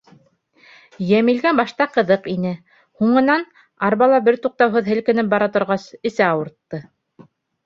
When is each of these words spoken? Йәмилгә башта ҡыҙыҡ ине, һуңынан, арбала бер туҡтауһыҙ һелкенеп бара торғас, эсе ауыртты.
Йәмилгә 1.09 1.51
башта 1.59 1.85
ҡыҙыҡ 1.97 2.25
ине, 2.31 2.53
һуңынан, 3.03 3.45
арбала 3.91 4.21
бер 4.29 4.41
туҡтауһыҙ 4.47 4.91
һелкенеп 4.95 5.31
бара 5.37 5.51
торғас, 5.59 5.87
эсе 6.13 6.27
ауыртты. 6.31 6.83